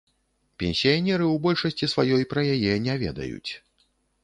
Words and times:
Пенсіянеры 0.61 1.25
ў 1.33 1.43
большасці 1.43 1.91
сваёй 1.93 2.27
пра 2.33 2.41
яе 2.57 2.73
не 2.89 2.99
ведаюць. 3.07 3.51